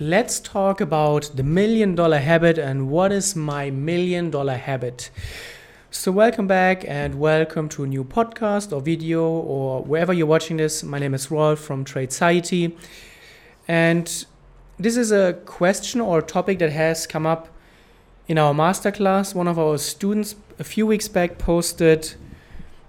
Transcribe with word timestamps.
let's 0.00 0.38
talk 0.38 0.80
about 0.80 1.28
the 1.34 1.42
million 1.42 1.96
dollar 1.96 2.18
habit 2.18 2.56
and 2.56 2.88
what 2.88 3.10
is 3.10 3.34
my 3.34 3.68
million 3.68 4.30
dollar 4.30 4.54
habit. 4.54 5.10
So, 5.90 6.12
welcome 6.12 6.46
back 6.46 6.84
and 6.86 7.18
welcome 7.18 7.68
to 7.70 7.82
a 7.82 7.86
new 7.88 8.04
podcast 8.04 8.72
or 8.72 8.80
video 8.80 9.24
or 9.28 9.82
wherever 9.82 10.12
you're 10.12 10.26
watching 10.26 10.58
this. 10.58 10.84
My 10.84 11.00
name 11.00 11.14
is 11.14 11.32
Rolf 11.32 11.58
from 11.58 11.84
Tradeciety, 11.84 12.76
and 13.66 14.24
this 14.78 14.96
is 14.96 15.10
a 15.10 15.32
question 15.46 16.00
or 16.00 16.20
a 16.20 16.22
topic 16.22 16.60
that 16.60 16.70
has 16.70 17.04
come 17.04 17.26
up 17.26 17.48
in 18.28 18.38
our 18.38 18.54
masterclass. 18.54 19.34
One 19.34 19.48
of 19.48 19.58
our 19.58 19.78
students 19.78 20.36
a 20.60 20.64
few 20.64 20.86
weeks 20.86 21.08
back 21.08 21.38
posted 21.38 22.14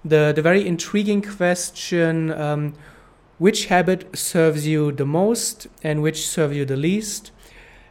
the, 0.06 0.32
the 0.36 0.44
very 0.44 0.68
intriguing 0.68 1.24
question 1.24 2.32
um, 2.34 2.76
which 3.40 3.66
habit 3.66 4.16
serves 4.16 4.68
you 4.68 4.92
the 4.92 5.06
most 5.06 5.68
and 5.82 6.04
which 6.04 6.28
serves 6.28 6.56
you 6.56 6.66
the 6.66 6.78
least. 6.78 7.32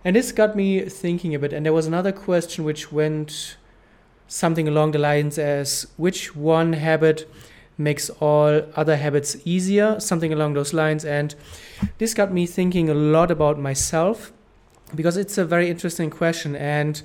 And 0.04 0.14
this 0.14 0.30
got 0.30 0.54
me 0.54 0.82
thinking 0.82 1.34
a 1.34 1.38
bit. 1.38 1.52
And 1.52 1.66
there 1.66 1.72
was 1.72 1.86
another 1.86 2.12
question 2.12 2.64
which 2.64 2.92
went 2.92 3.56
something 4.28 4.68
along 4.68 4.92
the 4.92 4.98
lines 4.98 5.38
as 5.38 5.88
which 5.96 6.36
one 6.36 6.74
habit 6.74 7.28
makes 7.78 8.10
all 8.20 8.62
other 8.76 8.96
habits 8.96 9.36
easier, 9.44 9.98
something 9.98 10.32
along 10.32 10.54
those 10.54 10.74
lines. 10.74 11.04
And 11.04 11.34
this 11.96 12.12
got 12.12 12.32
me 12.32 12.46
thinking 12.46 12.90
a 12.90 12.94
lot 12.94 13.30
about 13.30 13.58
myself 13.58 14.32
because 14.94 15.16
it's 15.16 15.38
a 15.38 15.44
very 15.44 15.70
interesting 15.70 16.10
question. 16.10 16.54
And 16.54 17.02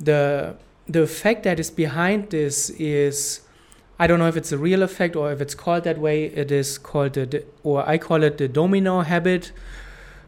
the 0.00 0.56
the 0.86 1.06
fact 1.06 1.44
that 1.44 1.58
is 1.58 1.70
behind 1.70 2.30
this 2.30 2.70
is 2.70 3.40
I 3.98 4.06
don't 4.06 4.18
know 4.18 4.26
if 4.26 4.36
it's 4.36 4.52
a 4.52 4.58
real 4.58 4.82
effect 4.82 5.14
or 5.14 5.32
if 5.32 5.40
it's 5.40 5.54
called 5.54 5.84
that 5.84 5.98
way. 5.98 6.24
It 6.24 6.50
is 6.50 6.78
called 6.78 7.14
the, 7.14 7.44
or 7.62 7.88
I 7.88 7.98
call 7.98 8.22
it 8.22 8.38
the 8.38 8.48
domino 8.48 9.02
habit. 9.02 9.52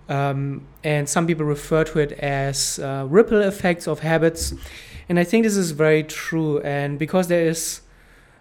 Um, 0.09 0.67
and 0.85 1.09
some 1.09 1.27
people 1.27 1.45
refer 1.45 1.83
to 1.85 1.99
it 1.99 2.13
as 2.13 2.79
uh, 2.79 3.07
ripple 3.09 3.41
effects 3.41 3.89
of 3.89 4.01
habits. 4.01 4.55
And 5.09 5.19
I 5.19 5.25
think 5.25 5.45
this 5.45 5.57
is 5.57 5.73
very 5.73 6.05
true. 6.05 6.61
And 6.61 6.99
because 6.99 7.27
there 7.27 7.45
is 7.45 7.81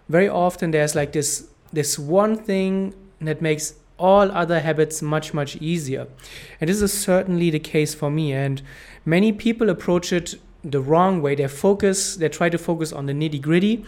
very 0.08 0.28
often 0.28 0.70
there's 0.70 0.94
like 0.94 1.12
this 1.12 1.48
this 1.72 1.98
one 1.98 2.36
thing 2.36 2.94
that 3.20 3.42
makes 3.42 3.74
all 3.98 4.30
other 4.30 4.60
habits 4.60 5.02
much 5.02 5.34
much 5.34 5.56
easier. 5.56 6.06
And 6.60 6.70
this 6.70 6.80
is 6.80 6.92
certainly 6.92 7.50
the 7.50 7.58
case 7.58 7.94
for 7.94 8.10
me. 8.10 8.32
And 8.32 8.62
many 9.04 9.32
people 9.32 9.70
approach 9.70 10.12
it 10.12 10.36
the 10.64 10.80
wrong 10.80 11.22
way. 11.22 11.34
They 11.34 11.48
focus, 11.48 12.16
they 12.16 12.28
try 12.28 12.48
to 12.48 12.58
focus 12.58 12.92
on 12.92 13.06
the 13.06 13.12
nitty 13.12 13.40
gritty, 13.40 13.84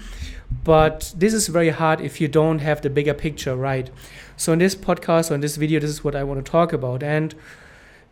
but 0.65 1.13
this 1.17 1.35
is 1.35 1.49
very 1.49 1.71
hard 1.71 2.01
if 2.01 2.21
you 2.21 2.29
don't 2.29 2.61
have 2.61 2.83
the 2.83 2.91
bigger 2.91 3.15
picture 3.15 3.57
right. 3.57 3.91
So 4.37 4.53
in 4.53 4.59
this 4.59 4.75
podcast 4.75 5.31
or 5.31 5.35
in 5.35 5.41
this 5.41 5.57
video, 5.57 5.81
this 5.81 5.91
is 5.91 6.05
what 6.05 6.15
I 6.15 6.25
want 6.25 6.45
to 6.45 6.51
talk 6.51 6.73
about. 6.73 7.03
And 7.03 7.35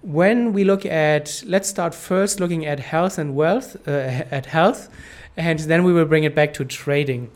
when 0.02 0.52
we 0.52 0.64
look 0.64 0.84
at, 0.84 1.42
let's 1.46 1.68
start 1.68 1.94
first 1.94 2.40
looking 2.40 2.66
at 2.66 2.80
health 2.80 3.18
and 3.18 3.34
wealth, 3.34 3.76
uh, 3.88 3.90
at 3.90 4.46
health, 4.46 4.88
and 5.36 5.58
then 5.58 5.84
we 5.84 5.92
will 5.92 6.04
bring 6.04 6.24
it 6.24 6.34
back 6.34 6.54
to 6.54 6.64
trading. 6.64 7.30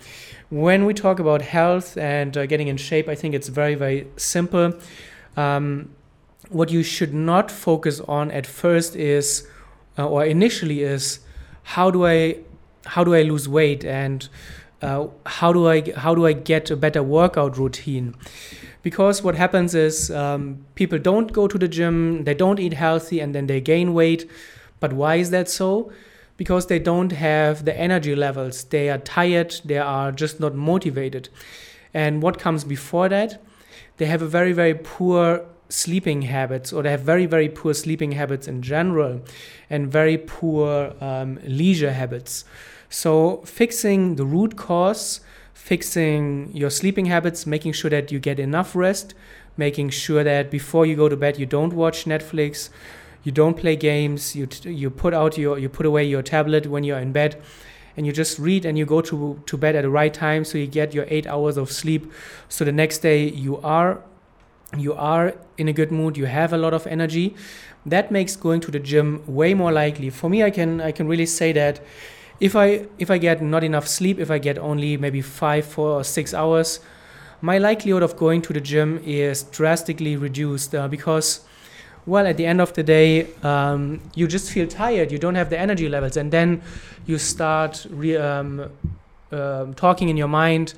When 0.51 0.85
we 0.85 0.95
talk 0.95 1.21
about 1.21 1.43
health 1.43 1.97
and 1.97 2.37
uh, 2.37 2.47
getting 2.47 2.69
in 2.69 2.77
shape, 2.77 3.09
I 3.09 3.15
think 3.15 3.35
it's 3.35 3.49
very, 3.49 3.75
very 3.75 4.09
simple. 4.17 4.75
Um, 5.37 5.91
what 6.49 6.71
you 6.71 6.83
should 6.83 7.15
not 7.15 7.51
focus 7.51 8.01
on 8.01 8.31
at 8.33 8.47
first 8.47 8.97
is 8.97 9.47
uh, 10.01 10.09
or 10.09 10.25
initially 10.25 10.83
is 10.83 11.21
how 11.63 11.91
do 11.91 12.07
I 12.07 12.39
how 12.87 13.05
do 13.05 13.15
I 13.15 13.23
lose 13.23 13.49
weight 13.49 13.85
and 13.85 14.29
uh, 14.83 15.09
how 15.27 15.53
do 15.53 15.69
I 15.69 15.93
how 15.97 16.15
do 16.15 16.27
I 16.27 16.33
get 16.33 16.71
a 16.71 16.77
better 16.77 17.03
workout 17.03 17.59
routine? 17.59 18.15
Because 18.83 19.23
what 19.23 19.35
happens 19.35 19.75
is 19.75 20.11
um, 20.11 20.65
people 20.75 20.99
don't 20.99 21.33
go 21.33 21.47
to 21.47 21.59
the 21.59 21.69
gym, 21.69 22.25
they 22.25 22.33
don't 22.33 22.59
eat 22.59 22.73
healthy, 22.73 23.21
and 23.21 23.35
then 23.35 23.47
they 23.47 23.61
gain 23.61 23.93
weight. 23.93 24.31
But 24.81 24.95
why 24.95 25.17
is 25.17 25.31
that 25.31 25.51
so? 25.51 25.93
Because 26.39 26.67
they 26.69 26.79
don't 26.79 27.13
have 27.13 27.67
the 27.67 27.77
energy 27.79 28.15
levels. 28.15 28.65
They 28.65 28.89
are 28.89 28.97
tired. 28.97 29.61
They 29.67 29.77
are 29.77 30.11
just 30.13 30.41
not 30.41 30.55
motivated. 30.55 31.29
And 31.93 32.23
what 32.23 32.39
comes 32.39 32.65
before 32.65 33.11
that? 33.11 33.43
They 33.99 34.07
have 34.07 34.23
a 34.23 34.27
very 34.27 34.55
very 34.55 34.75
poor 34.75 35.45
sleeping 35.71 36.23
habits 36.23 36.73
or 36.73 36.83
they 36.83 36.91
have 36.91 37.01
very 37.01 37.27
very 37.27 37.49
poor 37.49 37.73
sleeping 37.73 38.13
habits 38.13 38.47
in 38.47 38.61
general 38.61 39.23
and 39.71 39.91
very 39.91 40.19
poor 40.19 40.93
um, 41.01 41.39
leisure 41.45 41.93
habits. 41.93 42.45
So 42.89 43.39
fixing 43.47 44.17
the 44.17 44.25
root 44.25 44.57
cause 44.57 45.21
fixing 45.55 46.51
your 46.53 46.71
sleeping 46.71 47.07
habits 47.07 47.47
making 47.47 47.73
sure 47.73 47.91
that 47.91 48.11
you 48.11 48.19
get 48.19 48.39
enough 48.39 48.75
rest 48.75 49.15
making 49.57 49.91
sure 49.91 50.25
that 50.25 50.51
before 50.51 50.87
you 50.87 50.97
go 50.97 51.09
to 51.09 51.17
bed 51.17 51.39
you 51.39 51.45
don't 51.47 51.75
watch 51.75 52.07
netflix 52.07 52.71
you 53.23 53.31
don't 53.31 53.59
play 53.59 53.77
games 53.77 54.35
you 54.35 54.47
t- 54.47 54.73
you 54.73 54.89
put 54.89 55.13
out 55.13 55.37
your 55.37 55.59
you 55.59 55.69
put 55.69 55.85
away 55.85 56.03
your 56.03 56.23
tablet 56.23 56.67
when 56.67 56.83
you're 56.83 56.99
in 56.99 57.13
bed 57.13 57.41
and 57.97 58.07
you 58.07 58.13
just 58.13 58.39
read 58.39 58.65
and 58.65 58.79
you 58.79 58.87
go 58.87 59.01
to 59.01 59.43
to 59.47 59.57
bed 59.57 59.77
at 59.77 59.83
the 59.83 59.91
right 59.91 60.15
time 60.15 60.45
so 60.45 60.57
you 60.59 60.67
get 60.67 60.95
your 60.95 61.07
8 61.09 61.27
hours 61.27 61.57
of 61.57 61.71
sleep. 61.71 62.11
So 62.49 62.65
the 62.65 62.73
next 62.73 62.99
day 62.99 63.29
you 63.29 63.59
are 63.59 64.03
you 64.77 64.95
are 64.95 65.35
in 65.59 65.69
a 65.69 65.73
good 65.73 65.91
mood 65.91 66.17
you 66.17 66.27
have 66.27 66.53
a 66.53 66.57
lot 66.59 66.73
of 66.73 66.87
energy 66.87 67.35
that 67.87 68.11
makes 68.11 68.37
going 68.37 68.61
to 68.61 68.71
the 68.71 68.79
gym 68.79 69.23
way 69.27 69.55
more 69.55 69.73
likely. 69.73 70.11
For 70.11 70.29
me 70.29 70.43
i 70.43 70.51
can 70.51 70.81
i 70.81 70.93
can 70.93 71.09
really 71.09 71.27
say 71.27 71.53
that 71.53 71.81
if 72.39 72.57
i 72.57 72.87
if 72.99 73.11
i 73.11 73.19
get 73.19 73.43
not 73.43 73.65
enough 73.65 73.87
sleep 73.87 74.19
if 74.19 74.31
i 74.31 74.39
get 74.39 74.59
only 74.59 74.97
maybe 74.97 75.21
five 75.21 75.65
four 75.67 75.91
or 76.01 76.05
six 76.05 76.33
hours 76.35 76.81
my 77.43 77.59
likelihood 77.59 78.03
of 78.03 78.17
going 78.17 78.43
to 78.43 78.53
the 78.53 78.61
gym 78.61 79.01
is 79.05 79.45
drastically 79.45 80.17
reduced 80.17 80.75
uh, 80.75 80.87
because 80.89 81.41
well 82.07 82.27
at 82.27 82.37
the 82.37 82.47
end 82.47 82.61
of 82.61 82.73
the 82.75 82.83
day 82.83 83.27
um, 83.43 84.01
you 84.15 84.27
just 84.27 84.51
feel 84.51 84.67
tired 84.67 85.11
you 85.13 85.19
don't 85.19 85.35
have 85.35 85.51
the 85.51 85.59
energy 85.59 85.89
levels 85.89 86.17
and 86.17 86.33
then 86.33 86.63
you 87.07 87.19
start 87.19 87.87
re- 87.91 88.17
um, 88.17 88.71
um, 89.33 89.75
talking 89.75 90.09
in 90.09 90.17
your 90.17 90.29
mind 90.29 90.75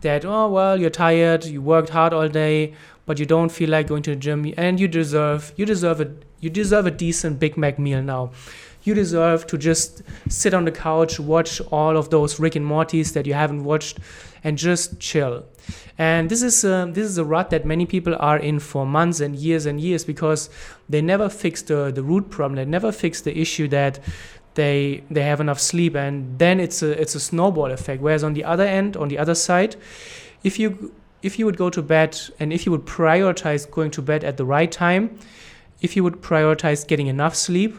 that 0.00 0.24
oh 0.24 0.48
well 0.48 0.78
you're 0.78 0.90
tired 0.90 1.44
you 1.44 1.60
worked 1.60 1.90
hard 1.90 2.12
all 2.12 2.28
day 2.28 2.74
but 3.06 3.18
you 3.18 3.26
don't 3.26 3.50
feel 3.50 3.70
like 3.70 3.86
going 3.86 4.02
to 4.02 4.10
the 4.10 4.16
gym 4.16 4.52
and 4.56 4.78
you 4.78 4.88
deserve 4.88 5.52
you 5.56 5.64
deserve 5.64 6.00
a 6.00 6.12
you 6.40 6.50
deserve 6.50 6.86
a 6.86 6.90
decent 6.90 7.40
Big 7.40 7.56
Mac 7.56 7.78
meal 7.78 8.02
now. 8.02 8.30
You 8.82 8.94
deserve 8.94 9.46
to 9.48 9.58
just 9.58 10.02
sit 10.28 10.54
on 10.54 10.64
the 10.64 10.70
couch, 10.70 11.18
watch 11.18 11.60
all 11.72 11.96
of 11.96 12.10
those 12.10 12.38
Rick 12.38 12.54
and 12.54 12.64
Mortys 12.64 13.14
that 13.14 13.26
you 13.26 13.34
haven't 13.34 13.64
watched, 13.64 13.98
and 14.44 14.56
just 14.56 15.00
chill. 15.00 15.44
And 15.98 16.30
this 16.30 16.42
is 16.42 16.62
a, 16.62 16.88
this 16.92 17.04
is 17.04 17.18
a 17.18 17.24
rut 17.24 17.50
that 17.50 17.64
many 17.64 17.84
people 17.84 18.14
are 18.20 18.38
in 18.38 18.60
for 18.60 18.86
months 18.86 19.18
and 19.18 19.34
years 19.34 19.66
and 19.66 19.80
years 19.80 20.04
because 20.04 20.50
they 20.88 21.02
never 21.02 21.28
fix 21.28 21.62
the, 21.62 21.90
the 21.90 22.02
root 22.02 22.30
problem. 22.30 22.54
They 22.54 22.64
never 22.64 22.92
fix 22.92 23.22
the 23.22 23.36
issue 23.36 23.66
that 23.68 23.98
they 24.54 25.02
they 25.10 25.22
have 25.22 25.40
enough 25.40 25.58
sleep, 25.58 25.96
and 25.96 26.38
then 26.38 26.60
it's 26.60 26.82
a 26.82 27.00
it's 27.00 27.14
a 27.14 27.20
snowball 27.20 27.72
effect. 27.72 28.00
Whereas 28.00 28.22
on 28.22 28.34
the 28.34 28.44
other 28.44 28.64
end, 28.64 28.96
on 28.96 29.08
the 29.08 29.18
other 29.18 29.34
side, 29.34 29.74
if 30.44 30.58
you 30.60 30.94
if 31.26 31.38
you 31.38 31.44
would 31.44 31.56
go 31.56 31.68
to 31.70 31.82
bed 31.82 32.18
and 32.38 32.52
if 32.52 32.64
you 32.64 32.72
would 32.72 32.86
prioritize 32.86 33.68
going 33.68 33.90
to 33.90 34.00
bed 34.00 34.22
at 34.22 34.36
the 34.36 34.44
right 34.44 34.70
time, 34.70 35.18
if 35.82 35.96
you 35.96 36.04
would 36.04 36.22
prioritize 36.22 36.86
getting 36.86 37.08
enough 37.08 37.34
sleep, 37.34 37.74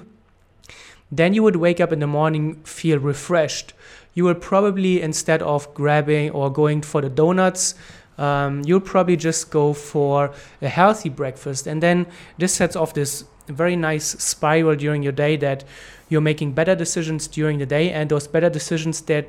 then 1.09 1.33
you 1.33 1.41
would 1.41 1.55
wake 1.55 1.79
up 1.79 1.93
in 1.93 1.99
the 1.99 2.07
morning 2.07 2.61
feel 2.63 2.99
refreshed. 2.99 3.73
You 4.13 4.25
will 4.25 4.35
probably 4.35 5.01
instead 5.01 5.41
of 5.41 5.73
grabbing 5.73 6.31
or 6.31 6.51
going 6.51 6.81
for 6.81 7.01
the 7.01 7.09
donuts, 7.09 7.75
um, 8.17 8.63
you'll 8.65 8.81
probably 8.81 9.15
just 9.15 9.49
go 9.49 9.73
for 9.73 10.33
a 10.61 10.67
healthy 10.67 11.09
breakfast, 11.09 11.67
and 11.67 11.81
then 11.81 12.07
this 12.37 12.53
sets 12.53 12.75
off 12.75 12.93
this 12.93 13.23
very 13.47 13.75
nice 13.75 14.07
spiral 14.21 14.75
during 14.75 15.03
your 15.03 15.13
day 15.13 15.37
that 15.37 15.63
you're 16.09 16.27
making 16.31 16.51
better 16.51 16.75
decisions 16.75 17.27
during 17.27 17.59
the 17.59 17.65
day, 17.65 17.91
and 17.91 18.09
those 18.09 18.27
better 18.27 18.49
decisions 18.49 19.01
that 19.01 19.25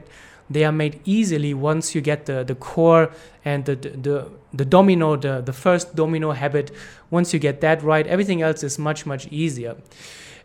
they 0.51 0.65
are 0.65 0.73
made 0.73 1.01
easily 1.05 1.55
once 1.55 1.95
you 1.95 2.01
get 2.01 2.27
the, 2.27 2.45
the 2.45 2.55
core 2.55 3.11
and 3.45 3.65
the, 3.65 3.77
the, 3.77 4.31
the 4.53 4.65
domino, 4.65 5.17
the, 5.17 5.41
the 5.41 5.53
first 5.53 5.95
domino 5.95 6.33
habit. 6.33 6.71
Once 7.11 7.33
you 7.33 7.39
get 7.39 7.61
that 7.61 7.83
right, 7.83 8.07
everything 8.07 8.43
else 8.43 8.63
is 8.63 8.79
much, 8.79 9.05
much 9.05 9.27
easier. 9.29 9.77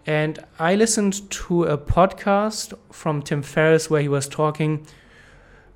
And 0.06 0.40
I 0.60 0.76
listened 0.76 1.30
to 1.32 1.64
a 1.64 1.78
podcast 1.78 2.74
from 2.92 3.22
Tim 3.22 3.42
Ferriss 3.42 3.90
where 3.90 4.02
he 4.02 4.10
was 4.10 4.28
talking 4.28 4.86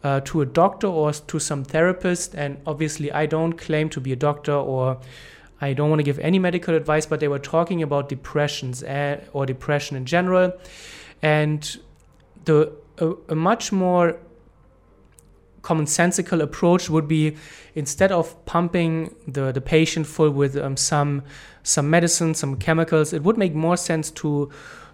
uh, 0.03 0.19
to 0.25 0.41
a 0.41 0.45
doctor 0.45 0.87
or 0.87 1.13
to 1.13 1.39
some 1.39 1.63
therapist. 1.63 2.35
And 2.35 2.57
obviously, 2.65 3.11
I 3.11 3.25
don't 3.25 3.53
claim 3.53 3.89
to 3.89 4.01
be 4.01 4.11
a 4.11 4.17
doctor 4.17 4.53
or 4.53 4.99
I 5.61 5.73
don't 5.73 5.89
want 5.89 5.99
to 5.99 6.03
give 6.03 6.19
any 6.19 6.37
medical 6.37 6.75
advice, 6.75 7.05
but 7.05 7.21
they 7.21 7.29
were 7.29 7.39
talking 7.39 7.81
about 7.81 8.09
depressions 8.09 8.83
uh, 8.83 9.21
or 9.31 9.45
depression 9.45 9.95
in 9.95 10.05
general. 10.05 10.53
And 11.21 11.77
the 12.43 12.73
a, 12.99 13.13
a 13.29 13.35
much 13.35 13.71
more 13.71 14.17
commonsensical 15.67 16.41
approach 16.41 16.89
would 16.89 17.07
be 17.07 17.35
instead 17.75 18.11
of 18.11 18.25
pumping 18.45 19.13
the, 19.27 19.51
the 19.51 19.59
patient 19.59 20.07
full 20.07 20.29
with 20.29 20.55
um, 20.55 20.77
some 20.77 21.23
some 21.63 21.89
medicine, 21.89 22.33
some 22.33 22.55
chemicals, 22.55 23.11
it 23.11 23.21
would 23.23 23.37
make 23.37 23.53
more 23.53 23.77
sense 23.77 24.09
to 24.11 24.49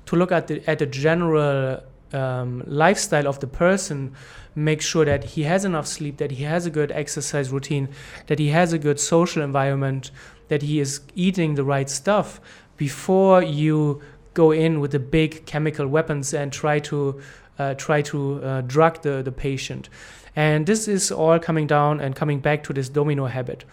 to 0.07 0.15
look 0.15 0.31
at 0.31 0.47
the 0.47 0.55
at 0.67 0.79
the 0.79 0.87
general 0.87 1.79
um, 2.13 2.63
lifestyle 2.65 3.27
of 3.27 3.39
the 3.39 3.47
person, 3.47 4.13
make 4.55 4.81
sure 4.81 5.05
that 5.05 5.23
he 5.23 5.43
has 5.43 5.65
enough 5.65 5.87
sleep, 5.87 6.17
that 6.17 6.31
he 6.31 6.43
has 6.43 6.65
a 6.65 6.69
good 6.69 6.91
exercise 6.91 7.51
routine, 7.51 7.87
that 8.27 8.39
he 8.39 8.49
has 8.49 8.73
a 8.73 8.79
good 8.79 8.99
social 8.99 9.43
environment, 9.43 10.11
that 10.47 10.61
he 10.63 10.79
is 10.79 11.01
eating 11.15 11.55
the 11.55 11.63
right 11.63 11.89
stuff, 11.89 12.39
before 12.77 13.43
you 13.43 14.01
go 14.33 14.51
in 14.51 14.79
with 14.79 14.91
the 14.91 14.99
big 14.99 15.45
chemical 15.45 15.87
weapons 15.87 16.33
and 16.33 16.51
try 16.51 16.79
to 16.79 17.21
uh, 17.59 17.73
try 17.75 18.01
to 18.01 18.43
uh, 18.43 18.61
drug 18.61 19.01
the, 19.03 19.21
the 19.21 19.31
patient. 19.31 19.89
And 20.35 20.65
this 20.65 20.87
is 20.87 21.11
all 21.11 21.39
coming 21.39 21.67
down 21.67 21.99
and 21.99 22.15
coming 22.15 22.39
back 22.39 22.63
to 22.63 22.73
this 22.73 22.89
domino 22.89 23.25
habit. 23.27 23.65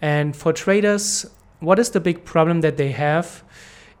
And 0.00 0.36
for 0.36 0.52
traders, 0.52 1.26
what 1.60 1.78
is 1.78 1.90
the 1.90 2.00
big 2.00 2.24
problem 2.24 2.60
that 2.60 2.76
they 2.76 2.90
have 2.90 3.42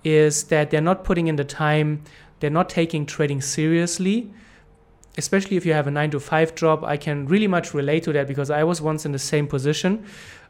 is 0.04 0.44
that 0.44 0.70
they're 0.70 0.80
not 0.80 1.04
putting 1.04 1.28
in 1.28 1.36
the 1.36 1.44
time, 1.44 2.02
they're 2.40 2.50
not 2.50 2.68
taking 2.68 3.06
trading 3.06 3.40
seriously. 3.40 4.30
Especially 5.16 5.56
if 5.56 5.66
you 5.66 5.74
have 5.74 5.86
a 5.86 5.90
nine 5.90 6.10
to 6.10 6.18
five 6.20 6.54
job, 6.54 6.84
I 6.84 6.96
can 6.96 7.26
really 7.26 7.46
much 7.46 7.74
relate 7.74 8.02
to 8.04 8.12
that 8.14 8.26
because 8.26 8.50
I 8.50 8.64
was 8.64 8.80
once 8.80 9.04
in 9.04 9.12
the 9.12 9.18
same 9.18 9.46
position 9.46 10.06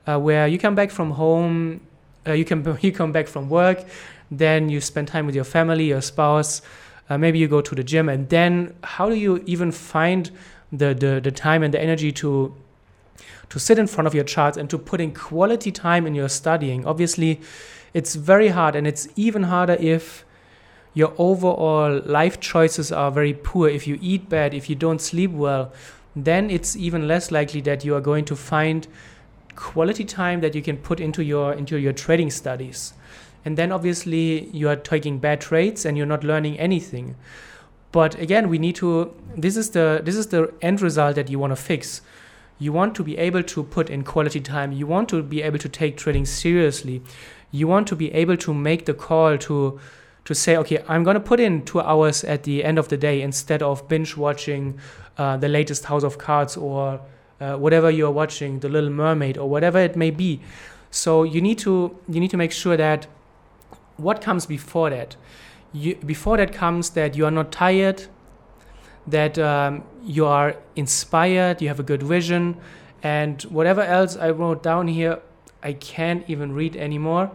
uh, 0.07 0.19
where 0.19 0.47
you 0.47 0.59
come 0.59 0.75
back 0.75 0.91
from 0.91 1.11
home, 1.13 1.81
uh, 2.27 2.33
you 2.33 2.45
can 2.45 2.79
you 2.81 2.93
come 2.93 3.13
back 3.13 3.29
from 3.29 3.49
work, 3.49 3.85
then 4.31 4.69
you 4.69 4.81
spend 4.81 5.09
time 5.09 5.27
with 5.27 5.35
your 5.35 5.45
family, 5.45 5.87
your 5.87 6.01
spouse, 6.01 6.63
uh, 7.11 7.19
maybe 7.19 7.39
you 7.39 7.49
go 7.49 7.61
to 7.61 7.75
the 7.75 7.83
gym, 7.85 8.09
and 8.09 8.29
then 8.29 8.75
how 8.83 9.09
do 9.09 9.17
you 9.17 9.43
even 9.47 9.73
find 9.73 10.31
the, 10.73 10.95
the 10.95 11.21
the 11.23 11.31
time 11.31 11.63
and 11.63 11.73
the 11.73 11.81
energy 11.81 12.11
to 12.13 12.55
to 13.51 13.59
sit 13.59 13.79
in 13.79 13.87
front 13.87 14.07
of 14.07 14.15
your 14.15 14.25
charts 14.25 14.57
and 14.57 14.71
to 14.71 14.79
put 14.79 15.01
in 15.01 15.13
quality 15.13 15.71
time 15.71 16.07
in 16.07 16.15
your 16.15 16.29
studying. 16.29 16.87
Obviously, 16.87 17.41
it's 17.93 18.15
very 18.15 18.49
hard, 18.49 18.75
and 18.75 18.87
it's 18.87 19.07
even 19.15 19.45
harder 19.45 19.77
if 19.79 20.25
your 20.95 21.13
overall 21.19 22.01
life 22.05 22.41
choices 22.41 22.91
are 22.93 23.11
very 23.11 23.35
poor. 23.35 23.69
If 23.69 23.87
you 23.87 23.99
eat 24.01 24.29
bad, 24.29 24.55
if 24.55 24.69
you 24.71 24.77
don't 24.77 25.01
sleep 25.01 25.31
well, 25.31 25.73
then 26.17 26.51
it's 26.51 26.77
even 26.77 27.09
less 27.09 27.31
likely 27.31 27.61
that 27.63 27.85
you 27.85 27.95
are 27.95 28.01
going 28.01 28.25
to 28.27 28.37
find 28.37 28.87
quality 29.57 30.05
time 30.05 30.41
that 30.41 30.55
you 30.55 30.63
can 30.63 30.77
put 30.77 31.01
into 31.01 31.23
your 31.23 31.53
into 31.53 31.79
your 31.79 31.93
trading 31.93 32.31
studies. 32.31 32.95
And 33.45 33.59
then 33.59 33.73
obviously 33.73 34.49
you 34.51 34.69
are 34.69 34.77
taking 34.77 35.19
bad 35.19 35.41
trades 35.41 35.85
and 35.85 35.97
you're 35.97 36.07
not 36.07 36.25
learning 36.25 36.59
anything. 36.59 37.17
But 37.93 38.19
again, 38.19 38.49
we 38.49 38.59
need 38.59 38.77
to 38.77 39.15
this 39.37 39.57
is 39.57 39.71
the 39.71 40.01
this 40.03 40.17
is 40.17 40.29
the 40.29 40.53
end 40.61 40.81
result 40.81 41.15
that 41.17 41.29
you 41.29 41.39
want 41.39 41.53
to 41.53 41.57
fix. 41.57 42.01
You 42.59 42.73
want 42.73 42.95
to 42.97 43.05
be 43.05 43.19
able 43.19 43.43
to 43.43 43.63
put 43.63 43.91
in 43.91 44.03
quality 44.03 44.41
time. 44.41 44.73
You 44.73 44.87
want 44.87 45.09
to 45.11 45.23
be 45.23 45.43
able 45.43 45.59
to 45.59 45.69
take 45.69 45.97
trading 45.97 46.25
seriously. 46.25 47.03
You 47.51 47.69
want 47.69 47.87
to 47.89 47.97
be 47.97 48.13
able 48.13 48.37
to 48.39 48.55
make 48.55 48.87
the 48.87 48.95
call 48.95 49.37
to 49.39 49.79
to 50.25 50.37
say 50.37 50.57
okay 50.57 50.79
i'm 50.87 51.03
going 51.03 51.15
to 51.15 51.21
put 51.21 51.41
in 51.41 51.65
two 51.65 51.81
hours 51.81 52.23
at 52.23 52.45
the 52.45 52.63
end 52.63 52.79
of 52.79 52.87
the 52.87 52.97
day 52.97 53.21
instead 53.21 53.61
of 53.61 53.89
binge 53.89 54.17
watching 54.17 54.79
uh, 55.19 55.37
the 55.37 55.49
latest 55.49 55.87
house 55.87 56.05
of 56.05 56.17
cards 56.17 56.57
or 56.57 57.01
uh, 57.41 57.57
whatever 57.57 57.91
you're 57.91 58.11
watching 58.11 58.61
the 58.61 58.69
little 58.69 58.91
mermaid 58.91 59.37
or 59.37 59.49
whatever 59.49 59.79
it 59.79 59.97
may 59.97 60.11
be. 60.11 60.41
So 60.91 61.25
you 61.25 61.41
need 61.41 61.59
to 61.59 61.97
you 62.09 62.21
need 62.21 62.31
to 62.31 62.37
make 62.37 62.53
sure 62.53 62.77
that 62.77 63.07
what 63.97 64.21
comes 64.21 64.47
before 64.47 64.91
that 64.91 65.17
you, 65.73 65.97
before 65.97 66.37
that 66.37 66.53
comes 66.53 66.91
that 66.91 67.17
you 67.17 67.25
are 67.25 67.31
not 67.31 67.53
tired 67.53 68.07
that 69.07 69.39
um, 69.39 69.85
you 70.03 70.27
are 70.27 70.57
inspired, 70.77 71.61
you 71.61 71.69
have 71.69 71.81
a 71.81 71.83
good 71.83 72.03
vision, 72.03 72.57
and 73.03 73.43
whatever 73.43 73.83
else 73.83 74.17
I 74.17 74.31
wrote 74.31 74.63
down 74.63 74.89
here, 74.89 75.21
I 75.63 75.73
can't 75.73 76.25
even 76.29 76.53
read 76.53 76.77
anymore. 76.77 77.31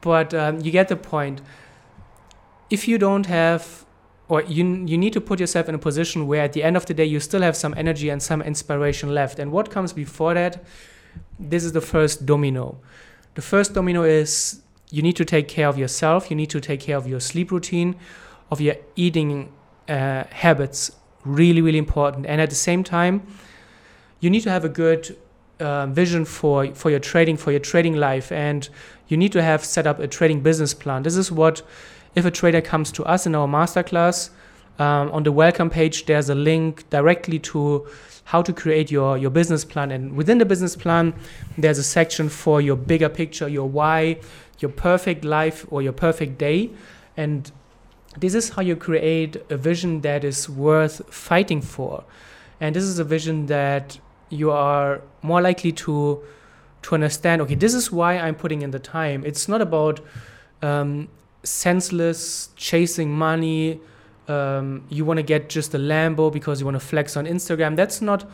But 0.00 0.32
um, 0.32 0.60
you 0.60 0.70
get 0.70 0.88
the 0.88 0.96
point. 0.96 1.42
If 2.70 2.88
you 2.88 2.96
don't 2.96 3.26
have, 3.26 3.84
or 4.28 4.42
you, 4.42 4.64
you 4.86 4.96
need 4.96 5.12
to 5.12 5.20
put 5.20 5.40
yourself 5.40 5.68
in 5.68 5.74
a 5.74 5.78
position 5.78 6.26
where 6.26 6.42
at 6.42 6.54
the 6.54 6.62
end 6.62 6.76
of 6.76 6.86
the 6.86 6.94
day 6.94 7.04
you 7.04 7.20
still 7.20 7.42
have 7.42 7.56
some 7.56 7.74
energy 7.76 8.08
and 8.08 8.22
some 8.22 8.40
inspiration 8.40 9.12
left. 9.12 9.38
And 9.38 9.52
what 9.52 9.70
comes 9.70 9.92
before 9.92 10.34
that? 10.34 10.64
This 11.38 11.64
is 11.64 11.72
the 11.72 11.80
first 11.80 12.24
domino. 12.24 12.78
The 13.34 13.42
first 13.42 13.74
domino 13.74 14.04
is 14.04 14.62
you 14.90 15.02
need 15.02 15.16
to 15.16 15.24
take 15.24 15.48
care 15.48 15.68
of 15.68 15.78
yourself, 15.78 16.30
you 16.30 16.36
need 16.36 16.50
to 16.50 16.60
take 16.60 16.80
care 16.80 16.96
of 16.96 17.06
your 17.06 17.20
sleep 17.20 17.50
routine, 17.50 17.96
of 18.50 18.60
your 18.60 18.76
eating 18.96 19.52
uh, 19.88 20.24
habits 20.30 20.92
really 21.24 21.60
really 21.60 21.78
important. 21.78 22.26
And 22.26 22.40
at 22.40 22.50
the 22.50 22.56
same 22.56 22.82
time 22.84 23.26
you 24.20 24.30
need 24.30 24.42
to 24.42 24.50
have 24.50 24.64
a 24.64 24.68
good 24.68 25.16
uh, 25.58 25.86
vision 25.86 26.24
for 26.24 26.74
for 26.74 26.90
your 26.90 27.00
trading 27.00 27.36
for 27.36 27.50
your 27.50 27.60
trading 27.60 27.96
life. 27.96 28.32
And 28.32 28.68
you 29.08 29.16
need 29.16 29.32
to 29.32 29.42
have 29.42 29.64
set 29.64 29.86
up 29.86 29.98
a 29.98 30.06
trading 30.06 30.40
business 30.40 30.74
plan. 30.74 31.02
This 31.02 31.16
is 31.16 31.32
what 31.32 31.62
if 32.14 32.24
a 32.24 32.30
trader 32.30 32.60
comes 32.60 32.90
to 32.92 33.04
us 33.04 33.26
in 33.26 33.34
our 33.34 33.46
masterclass 33.46 34.30
um, 34.78 35.10
on 35.12 35.22
the 35.22 35.32
welcome 35.32 35.70
page 35.70 36.06
there's 36.06 36.28
a 36.30 36.34
link 36.34 36.88
directly 36.90 37.38
to 37.38 37.86
how 38.24 38.42
to 38.42 38.52
create 38.52 38.90
your 38.90 39.18
your 39.18 39.30
business 39.30 39.64
plan. 39.64 39.90
And 39.90 40.16
within 40.16 40.38
the 40.38 40.46
business 40.46 40.76
plan 40.76 41.14
there's 41.58 41.78
a 41.78 41.84
section 41.84 42.28
for 42.28 42.60
your 42.60 42.76
bigger 42.76 43.08
picture 43.08 43.48
your 43.48 43.68
why 43.68 44.18
your 44.60 44.70
perfect 44.70 45.24
life 45.24 45.66
or 45.70 45.82
your 45.82 45.92
perfect 45.92 46.38
day. 46.38 46.70
And 47.16 47.50
this 48.18 48.34
is 48.34 48.50
how 48.50 48.62
you 48.62 48.76
create 48.76 49.36
a 49.50 49.56
vision 49.56 50.00
that 50.02 50.24
is 50.24 50.48
worth 50.48 51.02
fighting 51.12 51.60
for. 51.60 52.04
And 52.60 52.76
this 52.76 52.84
is 52.84 52.98
a 52.98 53.04
vision 53.04 53.46
that 53.46 53.98
you 54.28 54.50
are 54.50 55.02
more 55.22 55.40
likely 55.40 55.72
to 55.72 56.22
to 56.82 56.94
understand 56.94 57.42
okay 57.42 57.56
this 57.56 57.74
is 57.74 57.92
why 57.92 58.16
i'm 58.16 58.34
putting 58.34 58.62
in 58.62 58.70
the 58.70 58.78
time. 58.78 59.24
It's 59.26 59.48
not 59.48 59.60
about 59.60 60.00
um, 60.62 61.08
senseless 61.42 62.50
chasing 62.56 63.10
money 63.10 63.80
um, 64.28 64.84
you 64.88 65.04
want 65.04 65.18
to 65.18 65.22
get 65.22 65.48
just 65.48 65.74
a 65.74 65.78
lambo 65.78 66.32
because 66.32 66.60
you 66.60 66.66
want 66.66 66.76
to 66.76 66.86
flex 66.86 67.16
on 67.16 67.26
instagram. 67.26 67.76
That's 67.76 68.00
not 68.00 68.30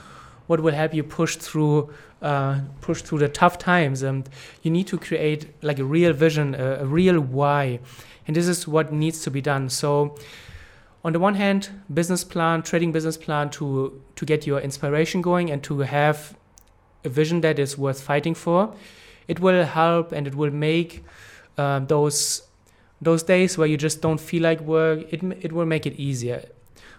what 0.46 0.60
will 0.60 0.74
help 0.74 0.94
you 0.94 1.02
push 1.02 1.36
through 1.36 1.92
uh, 2.22 2.60
push 2.80 3.02
through 3.02 3.18
the 3.18 3.28
tough 3.28 3.58
times. 3.58 4.02
And 4.02 4.28
you 4.62 4.70
need 4.70 4.86
to 4.88 4.98
create 4.98 5.52
like 5.62 5.78
a 5.78 5.84
real 5.84 6.12
vision 6.12 6.54
a, 6.54 6.80
a 6.80 6.86
real 6.86 7.20
why. 7.20 7.80
And 8.26 8.34
this 8.34 8.48
is 8.48 8.66
what 8.66 8.92
needs 8.92 9.22
to 9.22 9.30
be 9.30 9.40
done. 9.40 9.68
So 9.68 10.16
on 11.04 11.12
the 11.12 11.20
one 11.20 11.34
hand 11.34 11.70
business 11.92 12.24
plan 12.24 12.62
trading 12.62 12.92
business 12.92 13.16
plan 13.16 13.50
to 13.50 14.02
to 14.16 14.26
get 14.26 14.46
your 14.46 14.60
inspiration 14.60 15.22
going 15.22 15.50
and 15.50 15.62
to 15.62 15.80
have 15.80 16.36
a 17.04 17.08
vision 17.08 17.40
that 17.40 17.58
is 17.58 17.78
worth 17.78 18.00
fighting 18.00 18.34
for. 18.34 18.74
It 19.28 19.40
will 19.40 19.64
help 19.64 20.12
and 20.12 20.26
it 20.26 20.34
will 20.34 20.52
make 20.52 21.04
uh, 21.58 21.80
those 21.80 22.42
those 23.00 23.22
days 23.22 23.58
where 23.58 23.66
you 23.66 23.76
just 23.76 24.00
don't 24.00 24.20
feel 24.20 24.42
like 24.42 24.60
work 24.60 25.12
it, 25.12 25.22
it 25.40 25.52
will 25.52 25.66
make 25.66 25.86
it 25.86 25.94
easier 25.98 26.44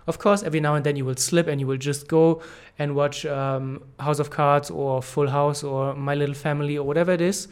of 0.07 0.19
course 0.19 0.43
every 0.43 0.59
now 0.59 0.75
and 0.75 0.85
then 0.85 0.95
you 0.95 1.05
will 1.05 1.15
slip 1.15 1.47
and 1.47 1.59
you 1.59 1.67
will 1.67 1.77
just 1.77 2.07
go 2.07 2.41
and 2.79 2.95
watch 2.95 3.25
um, 3.25 3.83
house 3.99 4.19
of 4.19 4.29
cards 4.29 4.69
or 4.69 5.01
full 5.01 5.27
house 5.27 5.63
or 5.63 5.93
my 5.95 6.15
little 6.15 6.35
family 6.35 6.77
or 6.77 6.85
whatever 6.85 7.11
it 7.11 7.21
is 7.21 7.47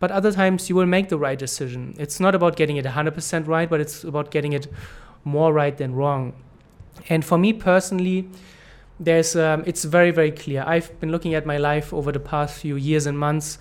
but 0.00 0.10
other 0.10 0.32
times 0.32 0.68
you 0.68 0.74
will 0.74 0.86
make 0.86 1.10
the 1.10 1.18
right 1.18 1.38
decision. 1.38 1.94
It's 1.98 2.18
not 2.18 2.34
about 2.34 2.56
getting 2.56 2.78
it 2.78 2.86
100% 2.86 3.46
right, 3.46 3.68
but 3.68 3.80
it's 3.80 4.02
about 4.02 4.30
getting 4.30 4.54
it 4.54 4.66
more 5.24 5.52
right 5.52 5.76
than 5.76 5.94
wrong. 5.94 6.32
And 7.10 7.24
for 7.24 7.36
me 7.36 7.52
personally, 7.52 8.28
there's 8.98 9.36
um, 9.36 9.62
it's 9.66 9.84
very 9.84 10.10
very 10.10 10.30
clear. 10.30 10.64
I've 10.66 10.98
been 11.00 11.10
looking 11.10 11.34
at 11.34 11.46
my 11.46 11.56
life 11.56 11.92
over 11.92 12.12
the 12.12 12.20
past 12.20 12.58
few 12.60 12.76
years 12.76 13.06
and 13.06 13.18
months, 13.18 13.58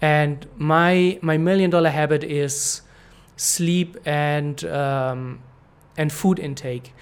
and 0.00 0.46
my 0.56 1.18
my 1.22 1.38
million 1.38 1.70
dollar 1.70 1.90
habit 1.90 2.24
is 2.24 2.82
sleep 3.36 3.96
and 4.04 4.62
um, 4.64 5.42
and 5.96 6.12
food 6.12 6.38
intake. 6.38 6.92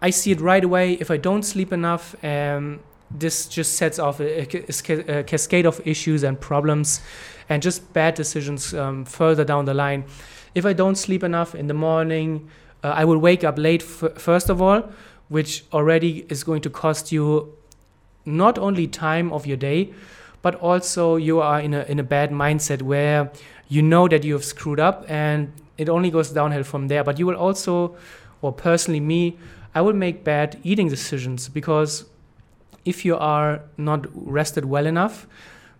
I 0.00 0.10
see 0.10 0.30
it 0.30 0.40
right 0.40 0.62
away. 0.62 0.92
If 0.94 1.10
I 1.10 1.16
don't 1.16 1.42
sleep 1.42 1.72
enough, 1.72 2.14
um, 2.24 2.80
this 3.10 3.46
just 3.46 3.74
sets 3.74 3.98
off 3.98 4.20
a, 4.20 4.42
a, 4.42 5.18
a, 5.18 5.22
cascade 5.24 5.66
of 5.66 5.80
issues 5.86 6.22
and 6.22 6.38
problems 6.40 7.00
and 7.48 7.62
just 7.62 7.92
bad 7.92 8.14
decisions 8.14 8.74
um, 8.74 9.04
further 9.04 9.44
down 9.44 9.64
the 9.64 9.74
line. 9.74 10.04
If 10.54 10.66
I 10.66 10.72
don't 10.72 10.96
sleep 10.96 11.24
enough 11.24 11.54
in 11.54 11.66
the 11.66 11.74
morning, 11.74 12.48
uh, 12.84 12.88
I 12.88 13.04
will 13.04 13.18
wake 13.18 13.44
up 13.44 13.58
late, 13.58 13.82
f- 13.82 14.20
first 14.20 14.50
of 14.50 14.60
all, 14.62 14.90
which 15.28 15.64
already 15.72 16.26
is 16.28 16.44
going 16.44 16.60
to 16.62 16.70
cost 16.70 17.10
you 17.10 17.54
not 18.24 18.58
only 18.58 18.86
time 18.86 19.32
of 19.32 19.46
your 19.46 19.56
day, 19.56 19.92
but 20.42 20.54
also 20.56 21.16
you 21.16 21.40
are 21.40 21.60
in 21.60 21.74
a, 21.74 21.82
in 21.84 21.98
a 21.98 22.02
bad 22.02 22.30
mindset 22.30 22.82
where 22.82 23.30
you 23.68 23.82
know 23.82 24.06
that 24.08 24.24
you 24.24 24.34
have 24.34 24.44
screwed 24.44 24.80
up 24.80 25.04
and 25.08 25.52
it 25.76 25.88
only 25.88 26.10
goes 26.10 26.30
downhill 26.30 26.62
from 26.62 26.88
there. 26.88 27.04
But 27.04 27.18
you 27.18 27.26
will 27.26 27.36
also, 27.36 27.96
or 28.42 28.52
personally, 28.52 29.00
me, 29.00 29.38
I 29.74 29.80
will 29.80 29.92
make 29.92 30.24
bad 30.24 30.58
eating 30.62 30.88
decisions 30.88 31.48
because 31.48 32.04
if 32.84 33.04
you 33.04 33.16
are 33.16 33.60
not 33.76 34.06
rested 34.12 34.64
well 34.64 34.86
enough, 34.86 35.26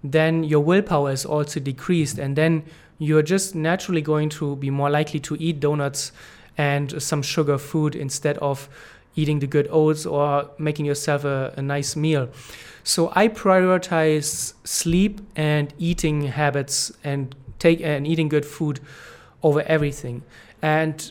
then 0.05 0.45
your 0.45 0.61
willpower 0.61 1.11
is 1.11 1.25
also 1.25 1.59
decreased, 1.61 2.19
and 2.19 2.37
then 2.37 2.65
you're 2.99 3.23
just 3.23 3.55
naturally 3.55 4.03
going 4.03 4.29
to 4.29 4.57
be 4.57 4.71
more 4.71 4.91
likely 4.91 5.21
to 5.21 5.37
eat 5.41 5.61
donuts 5.61 6.13
and 6.57 7.01
some 7.01 7.23
sugar 7.23 7.59
food 7.59 7.95
instead 7.95 8.37
of 8.39 8.69
eating 9.15 9.39
the 9.39 9.47
good 9.47 9.69
oats 9.71 10.07
or 10.07 10.51
making 10.59 10.85
yourself 10.85 11.25
a, 11.25 11.53
a 11.57 11.63
nice 11.63 11.97
meal. 11.97 12.29
So 12.85 13.13
I 13.15 13.29
prioritize 13.29 14.55
sleep 14.65 15.21
and 15.35 15.73
eating 15.79 16.23
habits 16.23 16.93
and 17.03 17.35
take 17.59 17.81
and 17.81 18.07
eating 18.07 18.29
good 18.29 18.47
food 18.47 18.81
over 19.43 19.63
everything. 19.63 20.23
And 20.63 21.11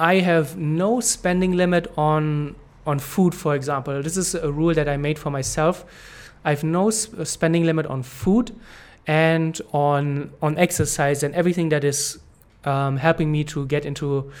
I 0.00 0.20
have 0.20 0.56
no 0.56 1.00
spending 1.00 1.52
limit 1.52 1.92
on 1.96 2.56
on 2.86 2.98
food, 2.98 3.34
for 3.34 3.54
example. 3.54 4.02
This 4.02 4.16
is 4.16 4.34
a 4.34 4.50
rule 4.50 4.74
that 4.74 4.88
I 4.88 4.96
made 4.96 5.18
for 5.18 5.30
myself. 5.30 5.84
I 6.44 6.50
have 6.50 6.64
no 6.64 6.88
sp- 6.88 7.24
spending 7.24 7.64
limit 7.64 7.86
on 7.86 8.02
food 8.02 8.56
and 9.06 9.60
on 9.72 10.32
on 10.40 10.58
exercise 10.58 11.22
and 11.22 11.34
everything 11.34 11.68
that 11.68 11.84
is 11.84 12.18
um, 12.64 12.96
helping 12.96 13.30
me 13.30 13.44
to 13.44 13.66
get 13.66 13.84
into 13.84 14.32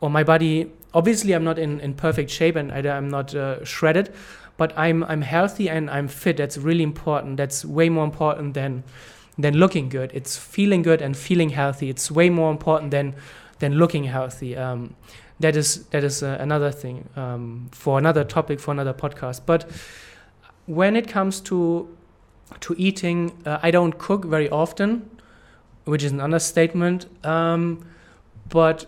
or 0.00 0.10
my 0.10 0.22
body 0.22 0.70
obviously 0.94 1.32
i'm 1.32 1.42
not 1.42 1.58
in, 1.58 1.80
in 1.80 1.92
perfect 1.94 2.30
shape 2.30 2.54
and 2.54 2.70
I, 2.70 2.78
am 2.96 3.08
not 3.08 3.34
uh, 3.34 3.64
shredded 3.64 4.12
but 4.56 4.72
i'm 4.78 5.02
i'm 5.04 5.22
healthy 5.22 5.68
and 5.68 5.90
i'm 5.90 6.08
fit. 6.08 6.36
That's 6.36 6.58
really 6.58 6.82
important. 6.82 7.36
That's 7.36 7.64
way 7.64 7.88
more 7.88 8.04
important 8.04 8.54
than 8.54 8.84
than 9.38 9.54
looking 9.54 9.88
good. 9.88 10.10
It's 10.14 10.36
feeling 10.36 10.82
good 10.82 11.00
and 11.00 11.16
feeling 11.16 11.50
healthy. 11.50 11.88
It's 11.88 12.10
way 12.10 12.28
more 12.30 12.50
important 12.50 12.90
than 12.90 13.14
than 13.62 13.78
looking 13.78 14.04
healthy. 14.04 14.56
Um, 14.56 14.94
that 15.40 15.56
is 15.56 15.86
that 15.86 16.04
is 16.04 16.22
uh, 16.22 16.36
another 16.40 16.70
thing 16.70 17.08
um, 17.16 17.68
for 17.72 17.98
another 17.98 18.24
topic 18.24 18.60
for 18.60 18.70
another 18.72 18.94
podcast. 18.94 19.40
But 19.46 19.70
when 20.66 20.96
it 20.96 21.08
comes 21.08 21.40
to 21.40 21.88
to 22.60 22.74
eating 22.76 23.32
uh, 23.46 23.58
i 23.62 23.70
don't 23.70 23.96
cook 23.96 24.26
very 24.26 24.48
often 24.50 25.10
which 25.84 26.02
is 26.02 26.12
an 26.12 26.20
understatement. 26.20 27.06
Um, 27.24 27.84
but 28.48 28.86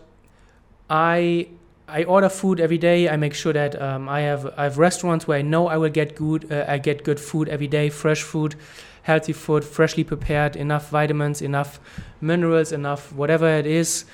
I 0.88 1.48
I 1.88 2.04
order 2.04 2.28
food 2.28 2.60
every 2.60 2.78
day. 2.78 3.08
I 3.08 3.16
make 3.16 3.34
sure 3.34 3.52
that 3.52 3.80
um, 3.80 4.08
I 4.08 4.20
have 4.20 4.52
I 4.56 4.64
have 4.64 4.78
restaurants 4.78 5.26
where 5.26 5.38
I 5.38 5.42
know 5.42 5.68
I 5.68 5.76
will 5.76 5.90
get 5.90 6.14
good 6.14 6.50
uh, 6.52 6.64
I 6.68 6.78
get 6.78 7.04
good 7.04 7.20
food 7.20 7.48
every 7.48 7.68
day, 7.68 7.90
fresh 7.90 8.22
food, 8.22 8.54
healthy 9.02 9.32
food, 9.32 9.64
freshly 9.64 10.04
prepared, 10.04 10.56
enough 10.56 10.90
vitamins, 10.90 11.42
enough 11.42 11.80
minerals, 12.20 12.72
enough 12.72 13.12
whatever 13.12 13.48
it 13.48 13.66
is, 13.66 14.04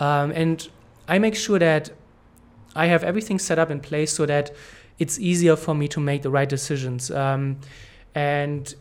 um, 0.00 0.32
and 0.32 0.68
I 1.08 1.18
make 1.18 1.34
sure 1.34 1.58
that 1.58 1.90
I 2.74 2.86
have 2.86 3.02
everything 3.02 3.38
set 3.38 3.58
up 3.58 3.70
in 3.70 3.80
place 3.80 4.12
so 4.12 4.26
that 4.26 4.52
it's 4.98 5.18
easier 5.18 5.56
for 5.56 5.74
me 5.74 5.88
to 5.88 6.00
make 6.00 6.22
the 6.22 6.30
right 6.30 6.48
decisions. 6.48 7.10
Um, 7.10 7.58
and 8.14 8.74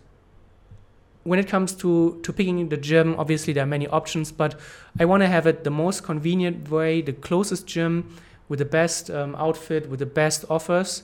when 1.24 1.40
it 1.40 1.48
comes 1.48 1.74
to 1.76 2.20
to 2.24 2.34
picking 2.34 2.70
the 2.70 2.78
gym, 2.78 3.16
obviously 3.18 3.54
there 3.54 3.64
are 3.64 3.68
many 3.68 3.88
options, 3.88 4.32
but 4.32 4.60
I 5.00 5.06
want 5.06 5.22
to 5.22 5.28
have 5.28 5.46
it 5.46 5.64
the 5.64 5.70
most 5.70 6.04
convenient 6.04 6.70
way, 6.70 7.02
the 7.02 7.14
closest 7.14 7.68
gym 7.68 8.16
with 8.50 8.60
the 8.60 8.66
best 8.66 9.10
um, 9.10 9.36
outfit, 9.36 9.90
with 9.90 10.00
the 10.00 10.06
best 10.06 10.46
offers, 10.50 11.04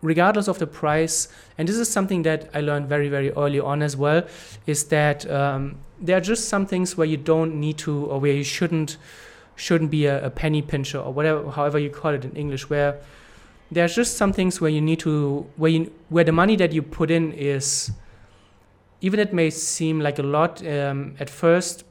regardless 0.00 0.48
of 0.48 0.58
the 0.58 0.66
price. 0.66 1.28
And 1.56 1.68
this 1.68 1.76
is 1.76 1.90
something 1.90 2.22
that 2.22 2.48
I 2.54 2.60
learned 2.60 2.88
very 2.88 3.08
very 3.08 3.30
early 3.32 3.60
on 3.60 3.82
as 3.82 3.96
well, 3.96 4.22
is 4.66 4.84
that 4.84 5.28
um, 5.30 5.78
there 6.00 6.16
are 6.16 6.20
just 6.20 6.48
some 6.48 6.66
things 6.66 6.96
where 6.96 7.06
you 7.06 7.16
don't 7.16 7.54
need 7.58 7.78
to 7.78 8.06
or 8.06 8.20
where 8.20 8.32
you 8.32 8.44
shouldn't 8.44 8.96
shouldn't 9.58 9.90
be 9.90 10.06
a, 10.06 10.24
a 10.24 10.30
penny 10.30 10.62
pincher 10.62 10.98
or 10.98 11.12
whatever, 11.12 11.50
however 11.50 11.78
you 11.78 11.90
call 11.90 12.14
it 12.14 12.24
in 12.24 12.34
English, 12.36 12.70
where 12.70 12.98
there's 13.70 13.94
just 13.94 14.16
some 14.16 14.32
things 14.32 14.60
where 14.60 14.70
you 14.70 14.80
need 14.80 15.00
to 15.00 15.46
where 15.56 15.70
you 15.70 15.92
where 16.08 16.24
the 16.24 16.32
money 16.32 16.56
that 16.56 16.72
you 16.72 16.80
put 16.80 17.10
in 17.10 17.32
is 17.32 17.90
even 19.00 19.20
it 19.20 19.32
may 19.32 19.50
seem 19.50 20.00
like 20.00 20.18
a 20.18 20.22
lot 20.22 20.66
um, 20.66 21.14
at 21.20 21.30
first, 21.30 21.84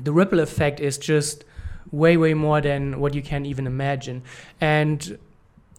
the 0.00 0.12
ripple 0.12 0.40
effect 0.40 0.80
is 0.80 0.98
just 0.98 1.44
way, 1.92 2.16
way 2.16 2.34
more 2.34 2.60
than 2.60 3.00
what 3.00 3.14
you 3.14 3.22
can 3.22 3.46
even 3.46 3.66
imagine. 3.66 4.22
And 4.60 5.18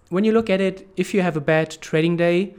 when 0.09 0.23
you 0.23 0.31
look 0.31 0.49
at 0.49 0.61
it, 0.61 0.87
if 0.95 1.13
you 1.13 1.21
have 1.21 1.35
a 1.35 1.41
bad 1.41 1.77
trading 1.81 2.17
day 2.17 2.53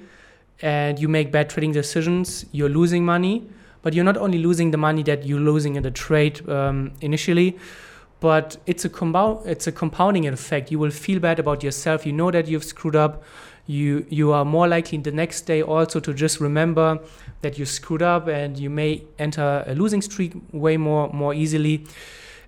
and 0.61 0.99
you 0.99 1.09
make 1.09 1.33
bad 1.33 1.49
trading 1.51 1.73
decisions, 1.73 2.45
you're 2.53 2.69
losing 2.69 3.05
money. 3.05 3.49
But 3.83 3.95
you're 3.95 4.05
not 4.05 4.17
only 4.17 4.39
losing 4.39 4.71
the 4.71 4.79
money 4.79 5.03
that 5.05 5.27
you're 5.27 5.41
losing 5.41 5.75
in 5.75 5.83
the 5.83 5.91
trade 5.91 6.49
um, 6.49 6.93
initially, 7.01 7.59
but 8.23 8.57
it's 8.67 8.87
a 8.87 8.89
compound 8.89 9.47
it's 9.47 9.67
a 9.67 9.73
compounding 9.73 10.27
effect. 10.27 10.71
You 10.71 10.79
will 10.79 10.91
feel 10.91 11.19
bad 11.21 11.39
about 11.39 11.63
yourself. 11.63 12.07
You 12.07 12.13
know 12.13 12.31
that 12.31 12.49
you've 12.49 12.65
screwed 12.65 12.97
up 12.97 13.23
you 13.67 14.05
you 14.09 14.33
are 14.33 14.45
more 14.45 14.67
likely 14.67 14.99
the 14.99 15.13
next 15.13 15.43
day 15.43 15.63
also 15.63 16.01
to 16.01 16.13
just 16.13 16.41
remember 16.41 16.99
that 17.43 17.59
you 17.59 17.65
screwed 17.65 18.03
up 18.03 18.27
and 18.27 18.59
you 18.59 18.69
may 18.69 19.03
enter 19.19 19.65
a 19.67 19.75
losing 19.75 20.03
streak 20.03 20.33
way 20.53 20.77
more 20.77 21.09
more 21.13 21.33
easily 21.33 21.87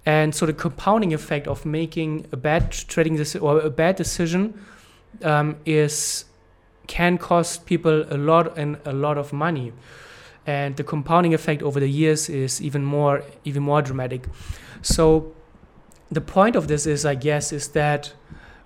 and 0.07 0.35
so 0.35 0.45
the 0.45 0.53
compounding 0.53 1.15
effect 1.15 1.47
of 1.47 1.65
making 1.65 2.27
a 2.33 2.37
bad 2.37 2.71
trading 2.73 3.17
decision 3.17 3.47
or 3.47 3.61
a 3.61 3.71
bad 3.71 3.95
decision 3.97 4.61
um, 5.23 5.57
is 5.65 6.25
can 6.89 7.17
cost 7.17 7.65
people 7.65 8.05
a 8.13 8.19
lot 8.19 8.59
and 8.59 8.77
a 8.85 8.93
lot 8.93 9.17
of 9.17 9.33
money 9.33 9.73
and 10.47 10.77
the 10.77 10.85
compounding 10.85 11.33
effect 11.33 11.63
over 11.63 11.79
the 11.79 11.89
years 11.89 12.29
is 12.29 12.61
even 12.61 12.85
more 12.85 13.23
even 13.45 13.63
more 13.63 13.81
dramatic 13.81 14.27
so 14.83 15.33
the 16.11 16.21
point 16.21 16.57
of 16.57 16.69
this 16.69 16.87
is 16.87 17.05
i 17.05 17.15
guess 17.15 17.53
is 17.53 17.69
that 17.69 18.13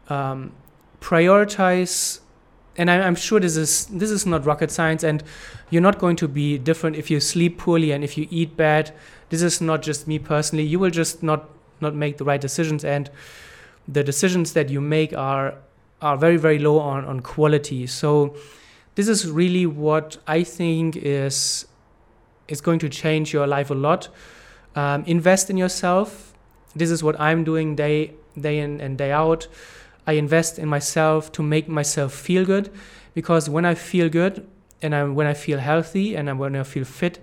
um, 0.08 0.52
prioritize 1.00 2.20
and 2.78 2.88
I, 2.90 2.94
am 2.94 3.16
sure 3.16 3.40
this 3.40 3.56
is 3.56 3.86
this 3.86 4.10
is 4.10 4.24
not 4.24 4.46
rocket 4.46 4.70
science, 4.70 5.02
and 5.02 5.24
you're 5.68 5.82
not 5.82 5.98
going 5.98 6.14
to 6.16 6.28
be 6.28 6.58
different 6.58 6.94
if 6.96 7.10
you 7.10 7.18
sleep 7.18 7.58
poorly 7.58 7.90
and 7.90 8.04
if 8.04 8.16
you 8.16 8.28
eat 8.30 8.56
bad. 8.56 8.92
This 9.30 9.42
is 9.42 9.60
not 9.60 9.82
just 9.82 10.06
me 10.06 10.20
personally. 10.20 10.64
You 10.64 10.78
will 10.78 10.90
just 10.90 11.22
not 11.22 11.50
not 11.80 11.96
make 11.96 12.18
the 12.18 12.24
right 12.24 12.40
decisions, 12.40 12.84
and 12.84 13.10
the 13.88 14.04
decisions 14.04 14.52
that 14.52 14.70
you 14.70 14.80
make 14.80 15.12
are 15.12 15.56
are 16.00 16.16
very 16.16 16.36
very 16.36 16.60
low 16.60 16.78
on 16.78 17.04
on 17.04 17.20
quality. 17.20 17.86
So 17.88 18.36
this 18.94 19.08
is 19.08 19.28
really 19.28 19.66
what 19.66 20.18
I 20.28 20.44
think 20.44 20.96
is 20.96 21.66
is 22.46 22.60
going 22.60 22.78
to 22.78 22.88
change 22.88 23.32
your 23.32 23.48
life 23.48 23.70
a 23.70 23.74
lot. 23.74 24.08
Um, 24.76 25.02
invest 25.04 25.50
in 25.50 25.56
yourself. 25.56 26.27
This 26.78 26.90
is 26.90 27.02
what 27.02 27.18
I'm 27.20 27.44
doing 27.44 27.76
day 27.76 28.14
day 28.40 28.58
in 28.58 28.80
and 28.80 28.96
day 28.96 29.10
out. 29.12 29.48
I 30.06 30.12
invest 30.12 30.58
in 30.58 30.68
myself 30.68 31.30
to 31.32 31.42
make 31.42 31.68
myself 31.68 32.12
feel 32.14 32.44
good 32.44 32.70
because 33.14 33.50
when 33.50 33.64
I 33.64 33.74
feel 33.74 34.08
good 34.08 34.46
and 34.80 34.94
I, 34.94 35.04
when 35.04 35.26
I 35.26 35.34
feel 35.34 35.58
healthy 35.58 36.16
and 36.16 36.30
I, 36.30 36.32
when 36.32 36.56
I 36.56 36.62
feel 36.62 36.84
fit, 36.84 37.18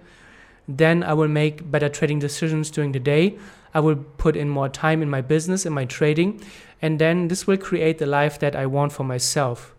then 0.67 1.03
I 1.03 1.13
will 1.13 1.27
make 1.27 1.69
better 1.71 1.89
trading 1.89 2.19
decisions 2.19 2.69
during 2.69 2.91
the 2.91 2.99
day. 2.99 3.37
I 3.73 3.79
will 3.79 3.95
put 3.95 4.35
in 4.35 4.49
more 4.49 4.69
time 4.69 5.01
in 5.01 5.09
my 5.09 5.21
business, 5.21 5.65
in 5.65 5.73
my 5.73 5.85
trading, 5.85 6.41
and 6.81 6.99
then 6.99 7.27
this 7.27 7.47
will 7.47 7.57
create 7.57 7.97
the 7.97 8.05
life 8.05 8.39
that 8.39 8.55
I 8.55 8.65
want 8.65 8.91
for 8.91 9.03
myself. 9.03 9.73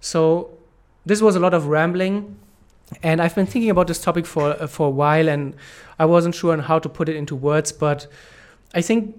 So, 0.00 0.58
this 1.06 1.20
was 1.20 1.36
a 1.36 1.40
lot 1.40 1.54
of 1.54 1.66
rambling, 1.66 2.36
and 3.02 3.20
I've 3.20 3.34
been 3.34 3.46
thinking 3.46 3.70
about 3.70 3.86
this 3.86 4.00
topic 4.00 4.26
for 4.26 4.60
uh, 4.60 4.66
for 4.66 4.88
a 4.88 4.90
while, 4.90 5.28
and 5.28 5.54
I 5.98 6.04
wasn't 6.04 6.34
sure 6.34 6.52
on 6.52 6.60
how 6.60 6.78
to 6.78 6.88
put 6.88 7.08
it 7.08 7.16
into 7.16 7.34
words, 7.34 7.72
but 7.72 8.06
I 8.74 8.82
think 8.82 9.16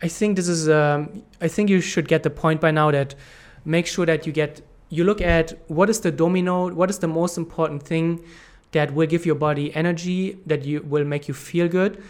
I 0.00 0.08
think 0.08 0.36
this 0.36 0.48
is. 0.48 0.68
Um, 0.68 1.22
I 1.40 1.48
think 1.48 1.68
you 1.68 1.80
should 1.80 2.08
get 2.08 2.22
the 2.22 2.30
point 2.30 2.60
by 2.60 2.70
now 2.70 2.90
that 2.90 3.14
make 3.64 3.86
sure 3.86 4.06
that 4.06 4.26
you 4.26 4.32
get. 4.32 4.62
You 4.90 5.04
look 5.04 5.20
at 5.20 5.58
what 5.68 5.90
is 5.90 6.00
the 6.00 6.10
domino. 6.10 6.72
What 6.72 6.88
is 6.88 6.98
the 7.00 7.08
most 7.08 7.36
important 7.36 7.82
thing 7.82 8.24
that 8.72 8.94
will 8.94 9.06
give 9.06 9.26
your 9.26 9.34
body 9.34 9.74
energy 9.74 10.38
that 10.46 10.64
you 10.64 10.82
will 10.82 11.04
make 11.04 11.26
you 11.28 11.34
feel 11.34 11.68
good, 11.68 12.02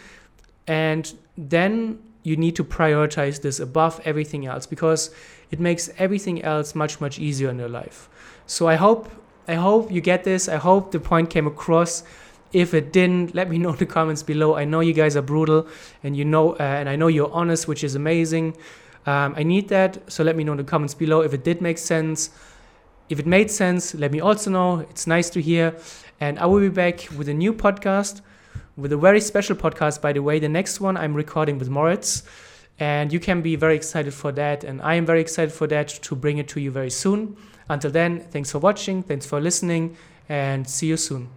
and 0.67 1.13
then 1.37 1.99
you 2.23 2.37
need 2.37 2.55
to 2.55 2.63
prioritize 2.63 3.41
this 3.41 3.59
above 3.59 3.99
everything 4.05 4.45
else 4.45 4.65
because 4.65 5.09
it 5.51 5.59
makes 5.59 5.89
everything 5.97 6.43
else 6.43 6.75
much 6.75 7.01
much 7.01 7.17
easier 7.17 7.49
in 7.49 7.57
your 7.57 7.69
life. 7.69 8.07
So 8.45 8.67
I 8.67 8.75
hope 8.75 9.09
I 9.47 9.55
hope 9.55 9.91
you 9.91 10.01
get 10.01 10.23
this. 10.23 10.47
I 10.47 10.57
hope 10.57 10.91
the 10.91 10.99
point 10.99 11.31
came 11.31 11.47
across 11.47 12.03
if 12.51 12.73
it 12.73 12.91
didn't 12.91 13.35
let 13.35 13.49
me 13.49 13.57
know 13.57 13.71
in 13.71 13.77
the 13.77 13.85
comments 13.85 14.23
below. 14.23 14.55
I 14.55 14.65
know 14.65 14.79
you 14.79 14.93
guys 14.93 15.15
are 15.15 15.21
brutal 15.21 15.67
and 16.03 16.15
you 16.15 16.25
know 16.25 16.53
uh, 16.53 16.63
and 16.63 16.89
i 16.89 16.95
know 16.95 17.07
you're 17.07 17.31
honest 17.31 17.67
which 17.67 17.83
is 17.83 17.95
amazing. 17.95 18.57
Um, 19.05 19.33
i 19.37 19.43
need 19.43 19.69
that 19.69 20.11
so 20.11 20.23
let 20.23 20.35
me 20.35 20.43
know 20.43 20.53
in 20.53 20.57
the 20.57 20.63
comments 20.63 20.93
below. 20.93 21.21
If 21.21 21.33
it 21.33 21.43
did 21.43 21.61
make 21.61 21.77
sense 21.77 22.31
if 23.09 23.19
it 23.19 23.25
made 23.25 23.49
sense 23.51 23.93
let 23.93 24.11
me 24.11 24.19
also 24.19 24.49
know. 24.49 24.79
It's 24.89 25.07
nice 25.07 25.29
to 25.31 25.41
hear. 25.41 25.75
And 26.19 26.39
i 26.39 26.45
will 26.45 26.59
be 26.59 26.69
back 26.69 27.07
with 27.17 27.29
a 27.29 27.33
new 27.33 27.53
podcast 27.53 28.21
with 28.75 28.93
a 28.93 28.97
very 28.97 29.21
special 29.21 29.55
podcast 29.55 30.01
by 30.01 30.13
the 30.13 30.23
way. 30.23 30.39
The 30.39 30.49
next 30.49 30.79
one 30.79 30.97
i'm 30.97 31.13
recording 31.13 31.59
with 31.59 31.69
moritz 31.69 32.23
and 32.79 33.11
you 33.11 33.19
can 33.19 33.41
be 33.41 33.57
very 33.57 33.75
excited 33.75 34.13
for 34.13 34.31
that. 34.31 34.63
And 34.63 34.81
i 34.81 34.95
am 34.95 35.05
very 35.05 35.21
excited 35.21 35.53
for 35.53 35.67
that 35.67 35.89
to 35.89 36.15
bring 36.15 36.39
it 36.39 36.47
to 36.49 36.59
you 36.59 36.71
very 36.71 36.89
soon. 36.89 37.37
Until 37.69 37.91
then 37.91 38.21
thanks 38.31 38.51
for 38.51 38.57
watching 38.57 39.03
thanks 39.03 39.27
for 39.27 39.39
listening 39.39 39.95
and 40.27 40.67
see 40.67 40.87
you 40.87 40.97
soon 40.97 41.29